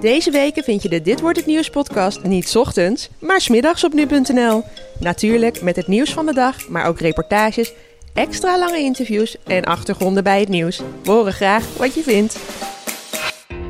Deze 0.00 0.30
weken 0.30 0.64
vind 0.64 0.82
je 0.82 0.88
de 0.88 1.02
Dit 1.02 1.20
Wordt 1.20 1.36
Het 1.36 1.46
Nieuws 1.46 1.70
podcast 1.70 2.22
niet 2.22 2.56
ochtends, 2.56 3.08
maar 3.18 3.40
's 3.40 3.48
middags 3.48 3.84
op 3.84 3.92
nu.nl. 3.92 4.64
Natuurlijk 4.98 5.62
met 5.62 5.76
het 5.76 5.86
nieuws 5.86 6.12
van 6.12 6.26
de 6.26 6.34
dag, 6.34 6.68
maar 6.68 6.86
ook 6.86 7.00
reportages, 7.00 7.72
extra 8.14 8.58
lange 8.58 8.78
interviews 8.78 9.36
en 9.46 9.64
achtergronden 9.64 10.24
bij 10.24 10.40
het 10.40 10.48
nieuws. 10.48 10.82
We 11.02 11.10
horen 11.10 11.32
graag 11.32 11.64
wat 11.76 11.94
je 11.94 12.02
vindt. 12.02 12.38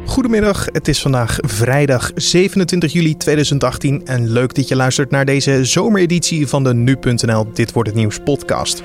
Goedemiddag, 0.07 0.67
het 0.73 0.89
is 0.89 1.01
vandaag 1.01 1.39
vrijdag 1.41 2.11
27 2.15 2.93
juli 2.93 3.17
2018 3.17 4.07
en 4.07 4.33
leuk 4.33 4.55
dat 4.55 4.69
je 4.69 4.77
luistert 4.77 5.11
naar 5.11 5.25
deze 5.25 5.65
zomereditie 5.65 6.47
van 6.47 6.65
de 6.65 6.75
Nu.nl 6.75 7.53
Dit 7.53 7.73
Wordt 7.73 7.89
Het 7.89 7.99
Nieuws 7.99 8.19
podcast. 8.25 8.83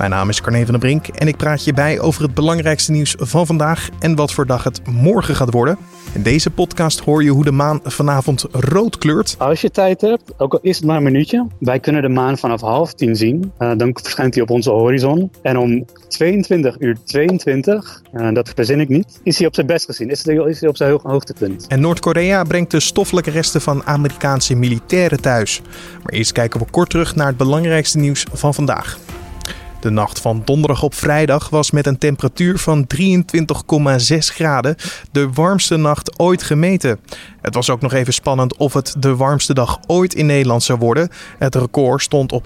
Mijn 0.00 0.12
naam 0.12 0.28
is 0.28 0.40
Carne 0.40 0.62
van 0.62 0.70
der 0.70 0.78
Brink 0.78 1.06
en 1.06 1.28
ik 1.28 1.36
praat 1.36 1.64
je 1.64 1.72
bij 1.72 2.00
over 2.00 2.22
het 2.22 2.34
belangrijkste 2.34 2.92
nieuws 2.92 3.14
van 3.18 3.46
vandaag 3.46 3.88
en 3.98 4.14
wat 4.14 4.32
voor 4.32 4.46
dag 4.46 4.64
het 4.64 4.80
morgen 4.86 5.36
gaat 5.36 5.52
worden. 5.52 5.78
In 6.14 6.22
deze 6.22 6.50
podcast 6.50 7.00
hoor 7.00 7.22
je 7.22 7.30
hoe 7.30 7.44
de 7.44 7.52
maan 7.52 7.80
vanavond 7.84 8.46
rood 8.52 8.98
kleurt. 8.98 9.34
Als 9.38 9.60
je 9.60 9.70
tijd 9.70 10.00
hebt, 10.00 10.22
ook 10.36 10.52
al 10.52 10.58
is 10.62 10.76
het 10.76 10.86
maar 10.86 10.96
een 10.96 11.02
minuutje, 11.02 11.46
wij 11.58 11.80
kunnen 11.80 12.02
de 12.02 12.08
maan 12.08 12.38
vanaf 12.38 12.60
half 12.60 12.94
tien 12.94 13.16
zien. 13.16 13.52
Uh, 13.58 13.72
dan 13.76 13.98
verschijnt 14.02 14.34
hij 14.34 14.42
op 14.42 14.50
onze 14.50 14.70
horizon. 14.70 15.30
En 15.42 15.58
om 15.58 15.84
22 16.08 16.76
uur 16.78 16.96
22, 17.04 18.02
uh, 18.12 18.32
dat 18.32 18.52
verzin 18.54 18.80
ik 18.80 18.88
niet, 18.88 19.20
is 19.22 19.38
hij 19.38 19.46
op 19.46 19.54
zijn 19.54 19.66
best 19.66 19.84
gezien. 19.84 20.10
Is 20.10 20.24
hij, 20.24 20.34
is 20.34 20.60
hij 20.60 20.68
op 20.68 20.76
zijn 20.76 20.90
hoog, 20.90 21.02
hoogtepunt. 21.02 21.66
En 21.66 21.80
Noord-Korea 21.80 22.42
brengt 22.42 22.70
de 22.70 22.80
stoffelijke 22.80 23.30
resten 23.30 23.60
van 23.60 23.84
Amerikaanse 23.84 24.54
militairen 24.54 25.20
thuis. 25.20 25.62
Maar 26.02 26.12
eerst 26.12 26.32
kijken 26.32 26.60
we 26.60 26.66
kort 26.70 26.90
terug 26.90 27.14
naar 27.14 27.26
het 27.26 27.36
belangrijkste 27.36 27.98
nieuws 27.98 28.26
van 28.32 28.54
vandaag. 28.54 28.98
De 29.80 29.90
nacht 29.90 30.20
van 30.20 30.42
donderdag 30.44 30.82
op 30.82 30.94
vrijdag 30.94 31.48
was 31.48 31.70
met 31.70 31.86
een 31.86 31.98
temperatuur 31.98 32.58
van 32.58 32.86
23,6 32.96 33.06
graden 34.18 34.76
de 35.12 35.28
warmste 35.32 35.76
nacht 35.76 36.18
ooit 36.18 36.42
gemeten. 36.42 36.98
Het 37.42 37.54
was 37.54 37.70
ook 37.70 37.80
nog 37.80 37.92
even 37.92 38.12
spannend 38.12 38.56
of 38.56 38.72
het 38.72 38.94
de 38.98 39.16
warmste 39.16 39.54
dag 39.54 39.78
ooit 39.86 40.14
in 40.14 40.26
Nederland 40.26 40.62
zou 40.62 40.78
worden. 40.78 41.08
Het 41.38 41.54
record 41.54 42.02
stond 42.02 42.32
op 42.32 42.44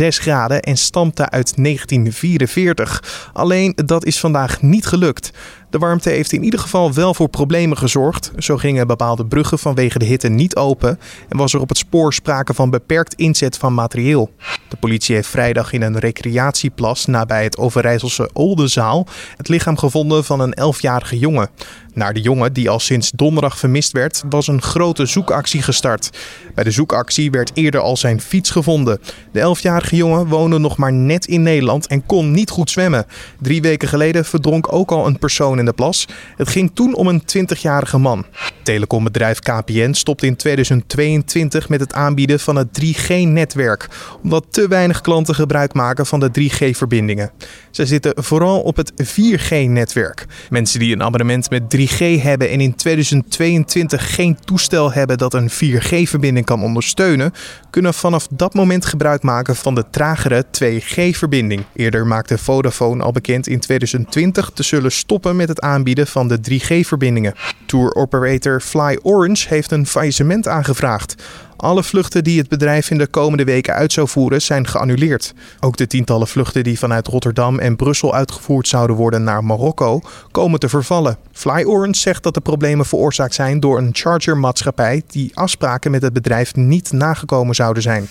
38,6 0.00 0.06
graden 0.08 0.62
en 0.62 0.76
stampte 0.76 1.30
uit 1.30 1.56
1944. 1.56 3.30
Alleen 3.32 3.72
dat 3.84 4.04
is 4.04 4.20
vandaag 4.20 4.62
niet 4.62 4.86
gelukt. 4.86 5.32
De 5.70 5.78
warmte 5.78 6.10
heeft 6.10 6.32
in 6.32 6.44
ieder 6.44 6.60
geval 6.60 6.92
wel 6.92 7.14
voor 7.14 7.28
problemen 7.28 7.78
gezorgd. 7.78 8.32
Zo 8.38 8.56
gingen 8.56 8.86
bepaalde 8.86 9.26
bruggen 9.26 9.58
vanwege 9.58 9.98
de 9.98 10.04
hitte 10.04 10.28
niet 10.28 10.56
open 10.56 10.98
en 11.28 11.36
was 11.36 11.54
er 11.54 11.60
op 11.60 11.68
het 11.68 11.78
spoor 11.78 12.12
sprake 12.12 12.54
van 12.54 12.70
beperkt 12.70 13.14
inzet 13.14 13.56
van 13.56 13.74
materieel. 13.74 14.30
De 14.68 14.76
politie 14.76 15.14
heeft 15.14 15.28
vrijdag 15.28 15.72
in 15.72 15.82
een 15.82 15.98
recreatieplas 15.98 17.06
nabij 17.06 17.44
het 17.44 17.58
Overijsselse 17.58 18.30
Oldenzaal 18.32 19.06
het 19.36 19.48
lichaam 19.48 19.78
gevonden 19.78 20.24
van 20.24 20.40
een 20.40 20.74
11-jarige 20.74 21.18
jongen. 21.18 21.48
Naar 21.96 22.14
de 22.14 22.20
jongen, 22.20 22.52
die 22.52 22.70
al 22.70 22.80
sinds 22.80 23.10
donderdag 23.10 23.58
vermist 23.58 23.92
werd, 23.92 24.22
was 24.28 24.46
een 24.46 24.62
grote 24.62 25.06
zoekactie 25.06 25.62
gestart. 25.62 26.10
Bij 26.54 26.64
de 26.64 26.70
zoekactie 26.70 27.30
werd 27.30 27.50
eerder 27.54 27.80
al 27.80 27.96
zijn 27.96 28.20
fiets 28.20 28.50
gevonden. 28.50 29.00
De 29.32 29.56
11-jarige 29.56 29.96
jongen 29.96 30.26
woonde 30.26 30.58
nog 30.58 30.76
maar 30.76 30.92
net 30.92 31.26
in 31.26 31.42
Nederland 31.42 31.86
en 31.86 32.06
kon 32.06 32.30
niet 32.30 32.50
goed 32.50 32.70
zwemmen. 32.70 33.06
Drie 33.40 33.62
weken 33.62 33.88
geleden 33.88 34.24
verdronk 34.24 34.72
ook 34.72 34.90
al 34.90 35.06
een 35.06 35.18
persoon 35.18 35.58
in 35.58 35.64
de 35.64 35.72
plas. 35.72 36.06
Het 36.36 36.48
ging 36.48 36.70
toen 36.74 36.94
om 36.94 37.08
een 37.08 37.22
20-jarige 37.22 37.98
man. 37.98 38.26
Telecombedrijf 38.62 39.38
KPN 39.38 39.92
stopt 39.92 40.22
in 40.22 40.36
2022 40.36 41.68
met 41.68 41.80
het 41.80 41.92
aanbieden 41.92 42.40
van 42.40 42.56
het 42.56 42.68
3G-netwerk, 42.84 43.88
omdat 44.22 44.44
te 44.50 44.68
weinig 44.68 45.00
klanten 45.00 45.34
gebruik 45.34 45.74
maken 45.74 46.06
van 46.06 46.20
de 46.20 46.30
3G-verbindingen. 46.40 47.30
Ze 47.70 47.86
zitten 47.86 48.12
vooral 48.16 48.60
op 48.60 48.76
het 48.76 48.92
4G-netwerk. 48.92 50.26
Mensen 50.50 50.78
die 50.78 50.92
een 50.92 51.02
abonnement 51.02 51.50
met 51.50 51.62
3G 51.76 51.84
hebben 52.20 52.50
en 52.50 52.60
in 52.60 52.74
2022 52.74 54.14
geen 54.14 54.38
toestel 54.44 54.92
hebben 54.92 55.18
dat 55.18 55.34
een 55.34 55.50
4G-verbinding 55.50 56.46
kan 56.46 56.62
ondersteunen, 56.62 57.32
kunnen 57.70 57.94
vanaf 57.94 58.26
dat 58.30 58.54
moment 58.54 58.86
gebruik 58.86 59.22
maken 59.22 59.56
van 59.56 59.74
de 59.74 59.84
tragere 59.90 60.44
2G-verbinding. 60.50 61.62
Eerder 61.74 62.06
maakte 62.06 62.38
Vodafone 62.38 63.02
al 63.02 63.12
bekend 63.12 63.46
in 63.46 63.60
2020 63.60 64.50
te 64.54 64.62
zullen 64.62 64.92
stoppen 64.92 65.36
met 65.36 65.48
het 65.48 65.60
aanbieden 65.60 66.06
van 66.06 66.28
de 66.28 66.38
3G-verbindingen. 66.50 67.34
Tour 67.66 67.94
operator 67.94 68.60
Fly 68.60 68.98
Orange 69.02 69.48
heeft 69.48 69.70
een 69.70 69.86
faillissement 69.86 70.48
aangevraagd. 70.48 71.14
Alle 71.56 71.82
vluchten 71.82 72.24
die 72.24 72.38
het 72.38 72.48
bedrijf 72.48 72.90
in 72.90 72.98
de 72.98 73.06
komende 73.06 73.44
weken 73.44 73.74
uit 73.74 73.92
zou 73.92 74.08
voeren 74.08 74.42
zijn 74.42 74.66
geannuleerd. 74.66 75.34
Ook 75.60 75.76
de 75.76 75.86
tientallen 75.86 76.28
vluchten 76.28 76.64
die 76.64 76.78
vanuit 76.78 77.06
Rotterdam 77.06 77.58
en 77.58 77.76
Brussel 77.76 78.14
uitgevoerd 78.14 78.68
zouden 78.68 78.96
worden 78.96 79.24
naar 79.24 79.44
Marokko 79.44 80.00
komen 80.30 80.60
te 80.60 80.68
vervallen. 80.68 81.16
Fly 81.32 81.64
Orange 81.64 82.00
zegt 82.00 82.22
dat 82.22 82.34
de 82.34 82.40
problemen 82.40 82.86
veroorzaakt 82.86 83.34
zijn 83.34 83.60
door 83.60 83.78
een 83.78 83.90
chargermaatschappij 83.92 85.02
die 85.06 85.30
afspraken 85.34 85.90
met 85.90 86.02
het 86.02 86.12
bedrijf 86.12 86.54
niet 86.54 86.92
nagekomen 86.92 87.54
zouden 87.54 87.82
zijn. 87.82 88.08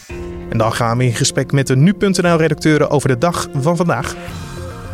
En 0.50 0.58
dan 0.58 0.74
gaan 0.74 0.98
we 0.98 1.04
in 1.04 1.16
gesprek 1.16 1.52
met 1.52 1.68
de 1.68 1.76
nu.nl-redacteuren 1.76 2.90
over 2.90 3.10
de 3.10 3.18
dag 3.18 3.48
van 3.54 3.76
vandaag. 3.76 4.16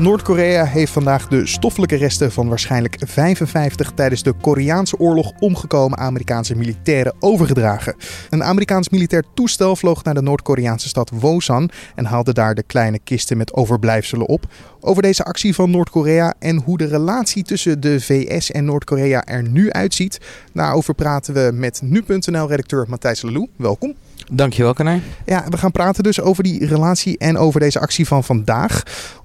Noord-Korea 0.01 0.65
heeft 0.65 0.91
vandaag 0.91 1.27
de 1.27 1.47
stoffelijke 1.47 1.95
resten 1.95 2.31
van 2.31 2.47
waarschijnlijk 2.47 2.97
55 3.05 3.91
tijdens 3.91 4.23
de 4.23 4.33
Koreaanse 4.33 4.99
oorlog 4.99 5.31
omgekomen 5.39 5.97
Amerikaanse 5.97 6.55
militairen 6.55 7.13
overgedragen. 7.19 7.95
Een 8.29 8.43
Amerikaans 8.43 8.89
militair 8.89 9.23
toestel 9.33 9.75
vloog 9.75 10.03
naar 10.03 10.13
de 10.13 10.21
Noord-Koreaanse 10.21 10.87
stad 10.87 11.09
Wosan 11.09 11.69
en 11.95 12.05
haalde 12.05 12.33
daar 12.33 12.55
de 12.55 12.63
kleine 12.63 12.99
kisten 13.03 13.37
met 13.37 13.53
overblijfselen 13.53 14.27
op. 14.27 14.45
Over 14.79 15.01
deze 15.01 15.23
actie 15.23 15.55
van 15.55 15.71
Noord-Korea 15.71 16.33
en 16.39 16.61
hoe 16.61 16.77
de 16.77 16.87
relatie 16.87 17.43
tussen 17.43 17.79
de 17.79 17.99
VS 17.99 18.51
en 18.51 18.65
Noord-Korea 18.65 19.25
er 19.25 19.49
nu 19.49 19.71
uitziet, 19.71 20.19
daarover 20.53 20.93
praten 20.93 21.33
we 21.33 21.51
met 21.53 21.81
nu.nl-redacteur 21.83 22.85
Matthijs 22.89 23.21
Lelou. 23.21 23.47
Welkom. 23.55 23.93
Dankjewel, 24.31 24.73
Kanij. 24.73 25.01
Ja, 25.25 25.45
we 25.49 25.57
gaan 25.57 25.71
praten 25.71 26.03
dus 26.03 26.21
over 26.21 26.43
die 26.43 26.65
relatie 26.65 27.17
en 27.17 27.37
over 27.37 27.59
deze 27.59 27.79
actie 27.79 28.07
van 28.07 28.23
vandaag. 28.23 28.83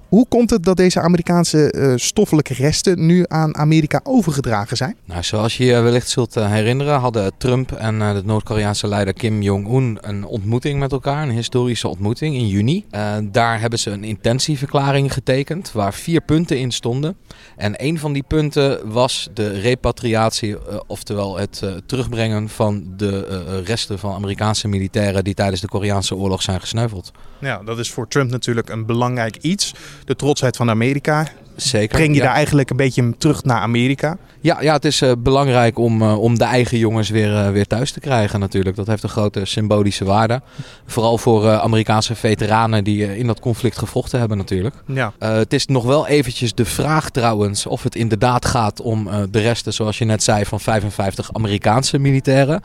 Hoe 0.09 0.27
komt 0.28 0.50
het 0.50 0.65
dat 0.65 0.77
deze 0.77 1.00
Amerikaanse 1.00 1.72
uh, 1.77 1.93
stoffelijke 1.97 2.55
resten 2.55 3.06
nu 3.06 3.25
aan 3.28 3.56
Amerika 3.56 4.00
overgedragen 4.05 4.77
zijn? 4.77 4.97
Nou, 5.05 5.22
zoals 5.22 5.56
je 5.56 5.65
je 5.65 5.81
wellicht 5.81 6.09
zult 6.09 6.37
uh, 6.37 6.50
herinneren, 6.50 6.99
hadden 6.99 7.33
Trump 7.39 7.72
en 7.72 7.94
uh, 7.94 8.12
de 8.12 8.22
Noord-Koreaanse 8.25 8.89
leider 8.89 9.15
Kim 9.15 9.43
Jong-un 9.43 9.99
een 10.00 10.25
ontmoeting 10.25 10.78
met 10.78 10.93
elkaar, 10.93 11.22
een 11.22 11.34
historische 11.34 11.89
ontmoeting 11.89 12.34
in 12.34 12.49
juni. 12.49 12.84
daar 13.22 13.61
hebben 13.61 13.78
ze 13.78 13.91
een 13.91 14.05
intentieverklaring 14.05 15.12
getekend 15.12 15.72
waar 15.72 15.95
vier 15.95 16.21
punten 16.21 16.59
in 16.59 16.71
stonden. 16.71 17.16
En 17.56 17.75
een 17.84 17.99
van 17.99 18.12
die 18.12 18.25
punten 18.27 18.93
was 18.93 19.28
de 19.34 19.61
repatriatie, 19.61 20.56
oftewel 20.87 21.39
het 21.39 21.62
terugbrengen 21.87 22.49
van 22.49 22.93
de 22.97 23.62
resten 23.65 23.99
van 23.99 24.15
Amerikaanse 24.15 24.69
militairen 24.69 25.25
die 25.25 25.34
tijdens 25.34 25.61
de 25.61 25.69
Koreaanse 25.69 26.15
oorlog 26.16 26.43
zijn 26.43 26.61
gesneuveld. 26.61 27.12
Ja, 27.41 27.62
dat 27.62 27.78
is 27.78 27.91
voor 27.91 28.09
Trump 28.09 28.31
natuurlijk 28.31 28.69
een 28.69 28.87
belangrijk 28.87 29.37
iets. 29.37 29.75
De 30.06 30.17
trotsheid 30.17 30.56
van 30.56 30.71
Amerika. 30.71 31.27
Zeker. 31.56 31.97
Breng 31.97 32.12
je 32.12 32.19
ja. 32.19 32.25
daar 32.25 32.34
eigenlijk 32.34 32.71
een 32.71 32.77
beetje 32.77 33.15
terug 33.19 33.44
naar 33.44 33.61
Amerika? 33.61 34.17
Ja, 34.41 34.61
ja 34.61 34.72
het 34.72 34.84
is 34.84 35.03
uh, 35.03 35.12
belangrijk 35.19 35.78
om, 35.78 36.03
uh, 36.03 36.19
om 36.19 36.39
de 36.39 36.44
eigen 36.44 36.78
jongens 36.78 37.09
weer, 37.09 37.33
uh, 37.33 37.50
weer 37.50 37.67
thuis 37.67 37.91
te 37.91 38.00
krijgen 38.00 38.41
natuurlijk. 38.41 38.77
Dat 38.77 38.87
heeft 38.87 39.03
een 39.03 39.09
grote 39.09 39.44
symbolische 39.44 40.05
waarde. 40.05 40.41
Vooral 40.87 41.19
voor 41.19 41.50
Amerikaanse 41.50 42.15
veteranen 42.15 42.84
die 42.84 43.16
in 43.16 43.27
dat 43.27 43.41
conflict 43.41 43.78
gevochten 43.78 44.19
hebben 44.19 44.37
natuurlijk. 44.37 44.75
Ja. 44.87 45.12
het 45.19 45.53
is 45.53 45.66
nog 45.66 45.84
wel 45.84 46.06
eventjes 46.06 46.55
de 46.55 46.65
vraag 46.65 47.11
trouwens 47.11 47.66
of 47.66 47.83
het 47.83 47.95
inderdaad 47.95 48.45
gaat 48.45 48.81
om 48.81 49.09
de 49.31 49.41
resten, 49.41 49.72
zoals 49.72 49.99
je 49.99 50.05
net 50.05 50.22
zei, 50.22 50.45
van 50.45 50.61
55 50.61 51.33
Amerikaanse 51.33 51.99
militairen. 51.99 52.61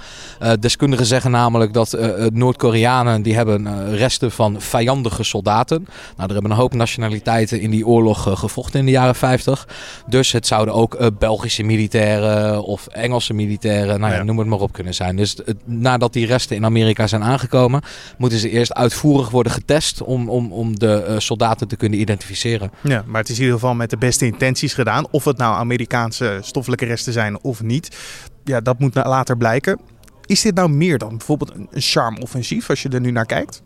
deskundigen 0.59 1.06
zeggen 1.06 1.31
namelijk 1.31 1.74
dat 1.74 1.97
Noord-Koreanen 2.34 3.22
die 3.22 3.35
hebben 3.35 3.96
resten 3.96 4.31
van 4.31 4.62
vijandige 4.62 5.24
soldaten. 5.24 5.88
Nou, 6.18 6.28
er 6.28 6.34
hebben 6.34 6.51
een 6.51 6.57
hoop 6.57 6.74
nationaliteiten 6.74 7.62
in 7.62 7.72
die 7.72 7.88
oorlog 7.88 8.40
gevochten 8.40 8.81
in 8.81 8.88
de 8.88 9.00
jaren 9.00 9.16
50. 9.16 9.68
Dus 10.08 10.31
het 10.31 10.47
zouden 10.47 10.74
ook 10.74 11.00
uh, 11.00 11.08
Belgische 11.19 11.64
militairen 11.64 12.64
of 12.64 12.88
Engelse 12.88 13.34
militairen, 13.34 14.00
nou 14.00 14.12
ja, 14.12 14.18
ja, 14.18 14.24
noem 14.24 14.38
het 14.38 14.48
maar 14.48 14.60
op 14.60 14.74
kunnen 14.74 14.94
zijn. 14.94 15.16
Dus 15.16 15.38
het, 15.45 15.57
nadat 15.66 16.13
die 16.13 16.25
resten 16.25 16.56
in 16.56 16.66
Amerika 16.66 17.07
zijn 17.07 17.24
aangekomen, 17.24 17.81
moeten 18.18 18.39
ze 18.39 18.50
eerst 18.50 18.74
uitvoerig 18.74 19.30
worden 19.30 19.51
getest 19.51 20.01
om, 20.01 20.30
om, 20.30 20.51
om 20.51 20.80
de 20.80 21.06
uh, 21.10 21.16
soldaten 21.19 21.68
te 21.68 21.75
kunnen 21.75 22.00
identificeren. 22.00 22.72
Ja, 22.83 23.04
maar 23.06 23.22
het 23.22 23.30
is 23.30 23.36
in 23.36 23.44
ieder 23.44 23.60
geval 23.60 23.75
met 23.75 23.89
de 23.89 23.98
beste 23.98 24.25
intenties 24.25 24.74
gedaan. 24.74 25.06
Of 25.12 25.25
het 25.25 25.38
nou 25.38 25.56
Amerikaanse 25.56 26.39
stoffelijke 26.42 26.86
resten 26.86 27.13
zijn 27.13 27.42
of 27.42 27.62
niet, 27.62 27.98
ja, 28.44 28.62
dat 28.62 28.80
moet 28.80 28.95
later 28.95 29.38
blijken. 29.38 29.80
Is 30.25 30.42
dit 30.42 30.56
nou 30.56 30.69
meer 30.69 30.98
dan 30.98 31.18
bijvoorbeeld 31.18 31.54
een 31.56 31.68
charme-offensief 31.72 32.69
als 32.69 32.81
je 32.81 32.89
er 32.89 33.01
nu 33.01 33.12
naar 33.12 33.25
kijkt? 33.25 33.62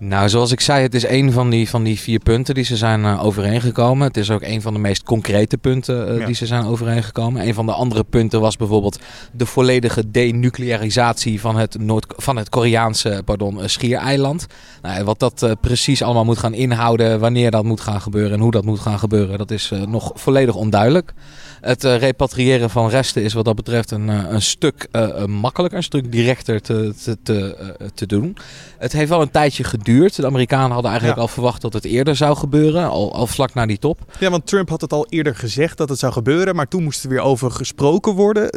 Nou, 0.00 0.28
zoals 0.28 0.52
ik 0.52 0.60
zei, 0.60 0.82
het 0.82 0.94
is 0.94 1.06
een 1.06 1.32
van 1.32 1.50
die, 1.50 1.68
van 1.68 1.82
die 1.82 2.00
vier 2.00 2.18
punten 2.18 2.54
die 2.54 2.64
ze 2.64 2.76
zijn 2.76 3.00
uh, 3.00 3.24
overeengekomen. 3.24 4.06
Het 4.06 4.16
is 4.16 4.30
ook 4.30 4.42
een 4.42 4.62
van 4.62 4.72
de 4.72 4.78
meest 4.78 5.02
concrete 5.02 5.58
punten 5.58 6.12
uh, 6.12 6.18
ja. 6.18 6.26
die 6.26 6.34
ze 6.34 6.46
zijn 6.46 6.64
overeengekomen. 6.64 7.46
Een 7.46 7.54
van 7.54 7.66
de 7.66 7.72
andere 7.72 8.04
punten 8.04 8.40
was 8.40 8.56
bijvoorbeeld 8.56 8.98
de 9.32 9.46
volledige 9.46 10.10
denuclearisatie 10.10 11.40
van 11.40 11.56
het, 11.56 11.78
Noord 11.80 12.14
van 12.16 12.36
het 12.36 12.48
Koreaanse 12.48 13.22
pardon, 13.24 13.68
schiereiland. 13.68 14.46
Nou, 14.82 15.04
wat 15.04 15.18
dat 15.18 15.42
uh, 15.42 15.50
precies 15.60 16.02
allemaal 16.02 16.24
moet 16.24 16.38
gaan 16.38 16.54
inhouden, 16.54 17.20
wanneer 17.20 17.50
dat 17.50 17.64
moet 17.64 17.80
gaan 17.80 18.00
gebeuren 18.00 18.32
en 18.32 18.40
hoe 18.40 18.50
dat 18.50 18.64
moet 18.64 18.80
gaan 18.80 18.98
gebeuren, 18.98 19.38
dat 19.38 19.50
is 19.50 19.72
nog 19.86 20.12
volledig 20.14 20.54
onduidelijk. 20.54 21.12
Het 21.60 21.84
uh, 21.84 21.98
repatriëren 21.98 22.70
van 22.70 22.88
resten 22.88 23.22
is 23.22 23.32
wat 23.32 23.44
dat 23.44 23.56
betreft 23.56 23.90
een, 23.90 24.08
een 24.08 24.42
stuk 24.42 24.88
makkelijker, 25.26 25.78
een 25.78 25.84
stuk 25.84 26.12
directer 26.12 26.62
te, 26.62 26.94
te, 27.02 27.16
te, 27.22 27.56
te, 27.94 28.06
doen. 28.06 28.36
Het 28.78 28.92
heeft 28.92 29.08
wel 29.08 29.22
een 29.22 29.30
tijdje 29.30 29.64
geduurd. 29.64 30.16
De 30.16 30.26
Amerikanen 30.26 30.70
hadden 30.70 30.90
eigenlijk 30.90 31.20
al 31.20 31.28
verwacht 31.28 31.62
dat 31.62 31.72
het 31.72 31.84
eerder 31.84 32.16
zou 32.16 32.36
gebeuren, 32.36 32.88
al, 32.88 33.14
al 33.14 33.26
vlak 33.26 33.54
na 33.54 33.66
die 33.66 33.78
top. 33.78 34.12
Ja, 34.18 34.30
want 34.30 34.46
Trump 34.46 34.68
had 34.68 34.80
het 34.80 34.92
al 34.92 35.06
eerder 35.08 35.36
gezegd 35.36 35.78
dat 35.78 35.88
het 35.88 35.98
zou 35.98 36.12
gebeuren, 36.12 36.56
maar 36.56 36.68
toen 36.68 36.82
moest 36.82 37.02
er 37.04 37.08
weer 37.10 37.20
over 37.20 37.50
gesproken 37.50 38.14
worden. 38.14 38.50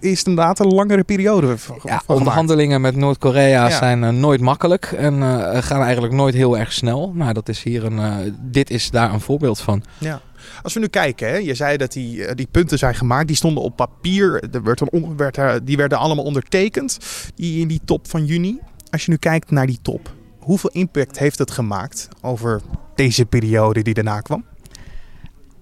Is 0.00 0.22
inderdaad 0.22 0.58
een 0.58 0.74
langere 0.74 1.04
periode. 1.04 1.56
Ja, 1.82 2.02
onderhandelingen 2.06 2.80
met 2.80 2.96
Noord-Korea 2.96 3.70
zijn 3.70 4.20
nooit 4.20 4.40
makkelijk 4.40 4.84
en 4.84 5.22
gaan 5.62 5.82
eigenlijk 5.82 6.12
nooit 6.14 6.34
heel 6.34 6.58
erg 6.58 6.72
snel. 6.72 7.12
Nou, 7.14 7.32
dat 7.32 7.48
is 7.48 7.62
hier 7.62 7.84
een, 7.84 8.36
dit 8.40 8.70
is 8.70 8.90
daar 8.90 9.12
een 9.12 9.20
voorbeeld 9.20 9.60
van. 9.60 9.82
Ja. 9.98 10.20
Als 10.62 10.74
we 10.74 10.80
nu 10.80 10.86
kijken, 10.86 11.28
hè, 11.28 11.36
je 11.36 11.54
zei 11.54 11.76
dat 11.76 11.92
die, 11.92 12.24
eh, 12.24 12.34
die 12.34 12.48
punten 12.50 12.78
zijn 12.78 12.94
gemaakt, 12.94 13.26
die 13.26 13.36
stonden 13.36 13.62
op 13.62 13.76
papier, 13.76 14.48
er 14.52 14.62
werd 14.62 15.66
die 15.66 15.76
werden 15.76 15.98
allemaal 15.98 16.24
ondertekend 16.24 16.98
in 17.36 17.68
die 17.68 17.80
top 17.84 18.08
van 18.08 18.24
juni. 18.24 18.58
Als 18.90 19.04
je 19.04 19.10
nu 19.10 19.16
kijkt 19.16 19.50
naar 19.50 19.66
die 19.66 19.78
top, 19.82 20.12
hoeveel 20.38 20.70
impact 20.70 21.18
heeft 21.18 21.38
het 21.38 21.50
gemaakt 21.50 22.08
over 22.20 22.60
deze 22.94 23.24
periode 23.24 23.82
die 23.82 23.94
daarna 23.94 24.20
kwam? 24.20 24.44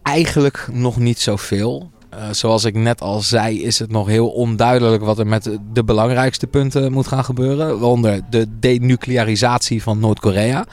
Eigenlijk 0.03 0.69
nog 0.73 0.97
niet 0.97 1.21
zoveel. 1.21 1.91
Uh, 2.15 2.29
zoals 2.31 2.65
ik 2.65 2.75
net 2.75 3.01
al 3.01 3.21
zei, 3.21 3.63
is 3.63 3.79
het 3.79 3.91
nog 3.91 4.07
heel 4.07 4.29
onduidelijk 4.29 5.03
wat 5.03 5.19
er 5.19 5.27
met 5.27 5.59
de 5.73 5.85
belangrijkste 5.85 6.47
punten 6.47 6.93
moet 6.93 7.07
gaan 7.07 7.25
gebeuren. 7.25 7.67
Waaronder 7.67 8.21
de 8.31 8.59
denuclearisatie 8.59 9.83
van 9.83 9.99
Noord-Korea. 9.99 10.65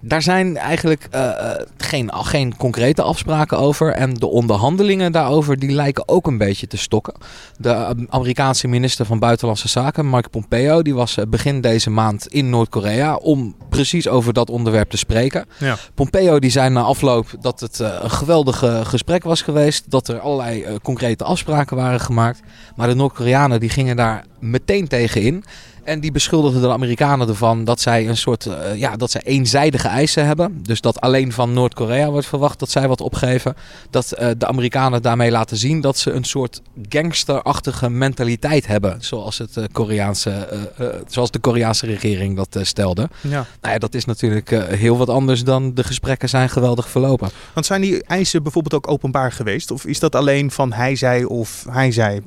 Daar 0.00 0.22
zijn 0.22 0.56
eigenlijk 0.56 1.08
uh, 1.14 1.30
geen, 1.76 2.14
geen 2.14 2.56
concrete 2.56 3.02
afspraken 3.02 3.58
over. 3.58 3.92
En 3.92 4.14
de 4.14 4.26
onderhandelingen 4.26 5.12
daarover 5.12 5.58
die 5.58 5.70
lijken 5.70 6.08
ook 6.08 6.26
een 6.26 6.38
beetje 6.38 6.66
te 6.66 6.76
stokken. 6.76 7.14
De 7.56 8.06
Amerikaanse 8.08 8.68
minister 8.68 9.06
van 9.06 9.18
Buitenlandse 9.18 9.68
Zaken, 9.68 10.10
Mike 10.10 10.28
Pompeo, 10.28 10.82
die 10.82 10.94
was 10.94 11.16
eh, 11.16 11.24
begin 11.28 11.60
deze 11.60 11.90
maand 11.90 12.26
in 12.26 12.50
Noord-Korea 12.50 13.16
om 13.16 13.56
precies 13.68 14.08
over 14.08 14.32
dat 14.32 14.50
onderwerp 14.50 14.90
te 14.90 14.96
spreken. 14.96 15.46
Ja. 15.58 15.76
Pompeo 15.94 16.38
die 16.38 16.50
zei 16.50 16.70
na 16.70 16.82
afloop 16.82 17.26
dat 17.40 17.60
het 17.60 17.78
een 17.78 18.10
geweldige 18.10 18.80
gesprek 18.84 19.24
was 19.24 19.42
geweest. 19.42 19.90
Dat 19.90 20.08
er 20.08 20.20
allerlei 20.20 20.64
concrete 20.82 21.24
afspraken 21.24 21.76
waren 21.76 22.00
gemaakt. 22.00 22.40
Maar 22.76 22.88
de 22.88 22.94
Noord-Koreanen 22.94 23.60
die 23.60 23.70
gingen 23.70 23.96
daar 23.96 24.24
meteen 24.40 24.88
tegen 24.88 25.22
in. 25.22 25.44
En 25.88 26.00
die 26.00 26.12
beschuldigden 26.12 26.62
de 26.62 26.68
Amerikanen 26.68 27.28
ervan 27.28 27.64
dat 27.64 27.80
zij 27.80 28.08
een 28.08 28.16
soort 28.16 28.46
uh, 28.46 28.76
ja, 28.76 28.96
dat 28.96 29.10
zij 29.10 29.20
eenzijdige 29.24 29.88
eisen 29.88 30.26
hebben. 30.26 30.62
Dus 30.62 30.80
dat 30.80 31.00
alleen 31.00 31.32
van 31.32 31.52
Noord-Korea 31.52 32.10
wordt 32.10 32.26
verwacht 32.26 32.58
dat 32.58 32.70
zij 32.70 32.88
wat 32.88 33.00
opgeven. 33.00 33.56
Dat 33.90 34.14
uh, 34.18 34.28
de 34.38 34.46
Amerikanen 34.46 35.02
daarmee 35.02 35.30
laten 35.30 35.56
zien 35.56 35.80
dat 35.80 35.98
ze 35.98 36.10
een 36.10 36.24
soort 36.24 36.62
gangsterachtige 36.88 37.90
mentaliteit 37.90 38.66
hebben. 38.66 38.96
Zoals, 39.00 39.38
het, 39.38 39.56
uh, 39.56 39.64
Koreaanse, 39.72 40.48
zoals 41.06 41.30
de 41.30 41.38
Koreaanse 41.38 41.86
regering 41.86 42.36
dat 42.36 42.66
stelde. 42.66 43.08
Ja. 43.20 43.46
Nou 43.60 43.72
ja, 43.72 43.78
dat 43.78 43.94
is 43.94 44.04
natuurlijk 44.04 44.50
heel 44.68 44.96
wat 44.96 45.08
anders 45.08 45.44
dan 45.44 45.74
de 45.74 45.84
gesprekken 45.84 46.28
zijn 46.28 46.50
geweldig 46.50 46.88
verlopen. 46.88 47.30
Want 47.54 47.66
zijn 47.66 47.80
die 47.80 48.04
eisen 48.04 48.42
bijvoorbeeld 48.42 48.74
ook 48.74 48.90
openbaar 48.90 49.32
geweest? 49.32 49.70
Of 49.70 49.84
is 49.84 49.98
dat 49.98 50.14
alleen 50.14 50.50
van 50.50 50.72
hij 50.72 50.96
zei 50.96 51.24
of 51.24 51.64
hij 51.70 51.92
zei? 51.92 52.20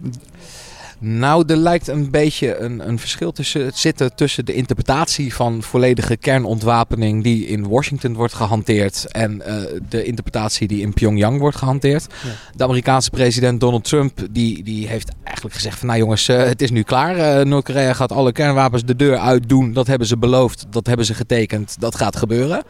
Nou, 1.03 1.43
er 1.47 1.57
lijkt 1.57 1.87
een 1.87 2.09
beetje 2.09 2.57
een, 2.57 2.87
een 2.87 2.99
verschil 2.99 3.31
tussen 3.31 3.71
zitten 3.73 4.15
tussen 4.15 4.45
de 4.45 4.53
interpretatie 4.53 5.33
van 5.33 5.63
volledige 5.63 6.17
kernontwapening 6.17 7.23
die 7.23 7.45
in 7.45 7.67
Washington 7.67 8.13
wordt 8.13 8.33
gehanteerd 8.33 9.11
en 9.11 9.41
uh, 9.47 9.55
de 9.89 10.03
interpretatie 10.03 10.67
die 10.67 10.81
in 10.81 10.93
Pyongyang 10.93 11.39
wordt 11.39 11.57
gehanteerd. 11.57 12.07
Ja. 12.23 12.29
De 12.55 12.63
Amerikaanse 12.63 13.09
president 13.09 13.59
Donald 13.59 13.83
Trump 13.83 14.19
die, 14.31 14.63
die 14.63 14.87
heeft 14.87 15.11
eigenlijk 15.23 15.55
gezegd 15.55 15.79
van 15.79 15.87
nou 15.87 15.99
jongens, 15.99 16.29
uh, 16.29 16.37
het 16.37 16.61
is 16.61 16.71
nu 16.71 16.83
klaar. 16.83 17.17
Uh, 17.17 17.45
Noord-Korea 17.45 17.93
gaat 17.93 18.11
alle 18.11 18.31
kernwapens 18.31 18.85
de 18.85 18.95
deur 18.95 19.17
uitdoen. 19.17 19.73
Dat 19.73 19.87
hebben 19.87 20.07
ze 20.07 20.17
beloofd, 20.17 20.65
dat 20.69 20.87
hebben 20.87 21.05
ze 21.05 21.13
getekend, 21.13 21.75
dat 21.79 21.95
gaat 21.95 22.15
gebeuren. 22.15 22.63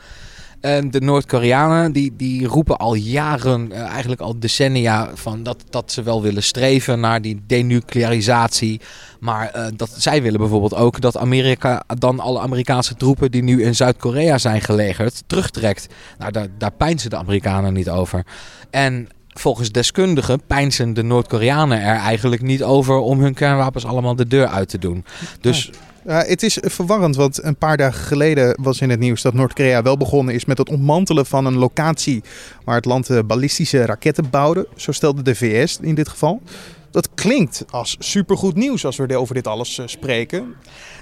En 0.61 0.91
de 0.91 1.01
Noord-Koreanen 1.01 1.91
die, 1.91 2.15
die 2.15 2.47
roepen 2.47 2.77
al 2.77 2.93
jaren, 2.93 3.69
uh, 3.71 3.79
eigenlijk 3.79 4.21
al 4.21 4.39
decennia, 4.39 5.09
van 5.13 5.43
dat, 5.43 5.63
dat 5.69 5.91
ze 5.91 6.03
wel 6.03 6.21
willen 6.21 6.43
streven 6.43 6.99
naar 6.99 7.21
die 7.21 7.41
denuclearisatie. 7.47 8.81
Maar 9.19 9.51
uh, 9.55 9.65
dat, 9.75 9.89
zij 9.97 10.21
willen 10.21 10.39
bijvoorbeeld 10.39 10.75
ook 10.75 11.01
dat 11.01 11.17
Amerika 11.17 11.83
dan 11.97 12.19
alle 12.19 12.39
Amerikaanse 12.39 12.95
troepen 12.95 13.31
die 13.31 13.43
nu 13.43 13.63
in 13.63 13.75
Zuid-Korea 13.75 14.37
zijn 14.37 14.61
gelegerd, 14.61 15.23
terugtrekt. 15.27 15.87
Nou, 16.17 16.31
daar, 16.31 16.47
daar 16.57 16.71
pijnzen 16.71 17.09
de 17.09 17.17
Amerikanen 17.17 17.73
niet 17.73 17.89
over. 17.89 18.25
En 18.69 19.07
volgens 19.27 19.71
deskundigen 19.71 20.41
pijnzen 20.47 20.93
de 20.93 21.03
Noord-Koreanen 21.03 21.81
er 21.81 21.95
eigenlijk 21.95 22.41
niet 22.41 22.63
over 22.63 22.95
om 22.97 23.19
hun 23.19 23.33
kernwapens 23.33 23.85
allemaal 23.85 24.15
de 24.15 24.27
deur 24.27 24.47
uit 24.47 24.69
te 24.69 24.77
doen. 24.77 25.05
Dus 25.39 25.71
ja, 26.05 26.23
het 26.23 26.43
is 26.43 26.57
verwarrend, 26.61 27.15
want 27.15 27.43
een 27.43 27.55
paar 27.55 27.77
dagen 27.77 28.03
geleden 28.03 28.57
was 28.61 28.81
in 28.81 28.89
het 28.89 28.99
nieuws 28.99 29.21
dat 29.21 29.33
Noord-Korea 29.33 29.81
wel 29.81 29.97
begonnen 29.97 30.33
is 30.33 30.45
met 30.45 30.57
het 30.57 30.69
ontmantelen 30.69 31.25
van 31.25 31.45
een 31.45 31.57
locatie 31.57 32.23
waar 32.65 32.75
het 32.75 32.85
land 32.85 33.09
eh, 33.09 33.19
ballistische 33.25 33.85
raketten 33.85 34.29
bouwde. 34.29 34.67
Zo 34.75 34.91
stelde 34.91 35.21
de 35.21 35.35
VS 35.35 35.77
in 35.81 35.95
dit 35.95 36.09
geval. 36.09 36.41
Dat 36.91 37.09
klinkt 37.13 37.65
als 37.69 37.95
supergoed 37.99 38.55
nieuws 38.55 38.85
als 38.85 38.97
we 38.97 39.17
over 39.17 39.35
dit 39.35 39.47
alles 39.47 39.77
uh, 39.77 39.87
spreken. 39.87 40.55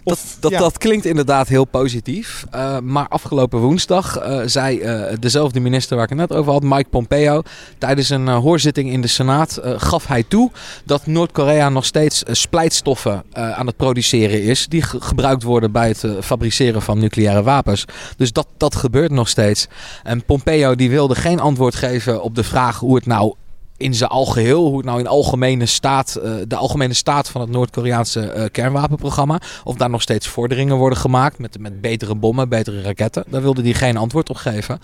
dat, 0.03 0.19
dat, 0.39 0.51
dat 0.51 0.77
klinkt 0.77 1.05
inderdaad 1.05 1.47
heel 1.47 1.65
positief. 1.65 2.45
Uh, 2.55 2.79
maar 2.79 3.07
afgelopen 3.07 3.59
woensdag 3.59 4.23
uh, 4.23 4.41
zei 4.45 4.81
dezelfde 5.19 5.59
minister 5.59 5.95
waar 5.95 6.03
ik 6.03 6.17
het 6.17 6.29
net 6.29 6.33
over 6.37 6.51
had, 6.51 6.63
Mike 6.63 6.89
Pompeo, 6.89 7.41
tijdens 7.77 8.09
een 8.09 8.27
hoorzitting 8.27 8.91
in 8.91 9.01
de 9.01 9.07
Senaat, 9.07 9.59
gaf 9.63 10.07
hij 10.07 10.23
toe 10.23 10.51
dat 10.85 11.05
Noord-Korea 11.05 11.69
nog 11.69 11.85
steeds 11.85 12.23
splijtstoffen 12.31 13.23
aan 13.33 13.67
het 13.67 13.77
produceren 13.77 14.43
is, 14.43 14.67
die 14.67 14.81
gebruikt 14.81 15.43
worden 15.43 15.71
bij 15.71 15.87
het 15.87 16.05
fabriceren 16.21 16.81
van 16.81 16.99
nucleaire 16.99 17.43
wapens. 17.43 17.85
Dus 18.17 18.31
dat, 18.31 18.47
dat 18.57 18.75
gebeurt 18.75 19.11
nog 19.11 19.27
steeds. 19.27 19.67
En 20.03 20.25
Pompeo 20.25 20.75
die 20.75 20.89
wilde 20.89 21.15
geen 21.15 21.39
antwoord 21.39 21.75
geven 21.75 22.21
op 22.21 22.35
de 22.35 22.43
vraag 22.43 22.79
hoe 22.79 22.95
het 22.95 23.05
nou 23.05 23.33
in 23.79 23.93
zijn 23.93 24.09
algeheel, 24.09 24.65
hoe 24.65 24.77
het 24.77 24.85
nou 24.85 24.99
in 24.99 25.07
algemene 25.07 25.65
staat, 25.65 26.19
uh, 26.23 26.33
de 26.47 26.55
algemene 26.55 26.93
staat 26.93 27.29
van 27.29 27.41
het 27.41 27.49
Noord-Koreaanse 27.49 28.33
uh, 28.35 28.43
kernwapenprogramma, 28.51 29.41
of 29.63 29.75
daar 29.75 29.89
nog 29.89 30.01
steeds 30.01 30.27
vorderingen 30.27 30.75
worden 30.75 30.97
gemaakt 30.97 31.39
met, 31.39 31.59
met 31.59 31.81
betere 31.81 32.15
bommen, 32.15 32.49
betere 32.49 32.81
raketten. 32.81 33.23
Daar 33.27 33.41
wilde 33.41 33.61
hij 33.61 33.73
geen 33.73 33.97
antwoord 33.97 34.29
op 34.29 34.35
geven. 34.35 34.79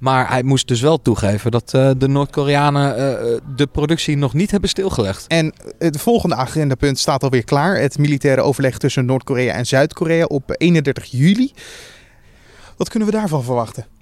Maar 0.00 0.30
hij 0.30 0.42
moest 0.42 0.68
dus 0.68 0.80
wel 0.80 1.02
toegeven 1.02 1.50
dat 1.50 1.72
uh, 1.74 1.90
de 1.98 2.08
Noord-Koreanen 2.08 2.78
de 3.56 3.66
productie 3.66 4.16
nog 4.16 4.34
niet 4.34 4.50
hebben 4.50 4.68
stilgelegd. 4.68 5.26
En 5.26 5.54
het 5.78 6.00
volgende 6.00 6.34
agendapunt 6.34 6.98
staat 6.98 7.22
alweer 7.22 7.44
klaar. 7.44 7.80
Het 7.80 7.98
militaire 7.98 8.42
overleg 8.42 8.78
tussen 8.78 9.04
Noord-Korea 9.04 9.54
en 9.54 9.66
Zuid-Korea 9.66 10.24
op 10.24 10.54
31 10.56 11.04
juli. 11.04 11.52
Wat 12.76 12.88
kunnen 12.88 13.08
we 13.08 13.14
daarvan 13.14 13.44
verwachten? 13.44 13.99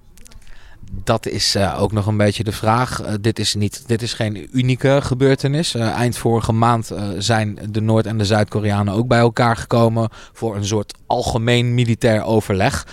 Dat 1.04 1.26
is 1.26 1.56
uh, 1.56 1.82
ook 1.82 1.92
nog 1.92 2.06
een 2.06 2.16
beetje 2.16 2.44
de 2.44 2.52
vraag. 2.52 3.02
Uh, 3.02 3.12
dit, 3.20 3.38
is 3.38 3.54
niet, 3.54 3.82
dit 3.86 4.02
is 4.02 4.12
geen 4.12 4.48
unieke 4.52 4.98
gebeurtenis. 5.02 5.74
Uh, 5.74 5.88
eind 5.88 6.16
vorige 6.16 6.52
maand 6.52 6.92
zijn 7.18 7.58
de 7.70 7.80
Noord- 7.80 8.06
en 8.06 8.18
de 8.18 8.24
Zuid-Koreanen 8.24 8.94
ook 8.94 9.08
bij 9.08 9.18
elkaar 9.18 9.56
gekomen 9.56 10.08
voor 10.32 10.56
een 10.56 10.66
soort 10.66 10.94
algemeen 11.06 11.74
militair 11.74 12.22
overleg. 12.22 12.86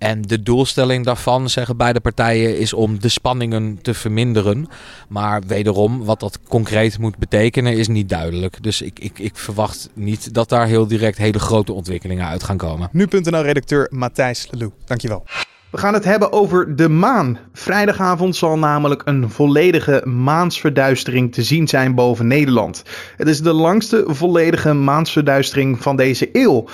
En 0.00 0.22
de 0.22 0.42
doelstelling 0.42 1.04
daarvan, 1.04 1.48
zeggen 1.48 1.76
beide 1.76 2.00
partijen, 2.00 2.58
is 2.58 2.72
om 2.72 3.00
de 3.00 3.08
spanningen 3.08 3.78
te 3.82 3.94
verminderen. 3.94 4.68
Maar 5.08 5.42
wederom, 5.46 6.04
wat 6.04 6.20
dat 6.20 6.38
concreet 6.48 6.98
moet 6.98 7.18
betekenen, 7.18 7.76
is 7.76 7.88
niet 7.88 8.08
duidelijk. 8.08 8.62
Dus 8.62 8.82
ik, 8.82 8.98
ik, 8.98 9.18
ik 9.18 9.36
verwacht 9.36 9.90
niet 9.94 10.34
dat 10.34 10.48
daar 10.48 10.66
heel 10.66 10.86
direct 10.86 11.18
hele 11.18 11.38
grote 11.38 11.72
ontwikkelingen 11.72 12.26
uit 12.26 12.42
gaan 12.42 12.56
komen. 12.56 12.88
Nu.nl-redacteur 12.92 13.88
Matthijs 13.90 14.48
Lelou, 14.50 14.72
dankjewel. 14.84 15.24
We 15.70 15.78
gaan 15.78 15.94
het 15.94 16.04
hebben 16.04 16.32
over 16.32 16.76
de 16.76 16.88
maan. 16.88 17.38
Vrijdagavond 17.52 18.36
zal 18.36 18.58
namelijk 18.58 19.02
een 19.04 19.30
volledige 19.30 20.02
maansverduistering 20.06 21.32
te 21.32 21.42
zien 21.42 21.68
zijn 21.68 21.94
boven 21.94 22.26
Nederland. 22.26 22.82
Het 23.16 23.28
is 23.28 23.40
de 23.40 23.52
langste 23.52 24.04
volledige 24.06 24.72
maansverduistering 24.72 25.82
van 25.82 25.96
deze 25.96 26.28
eeuw. 26.32 26.68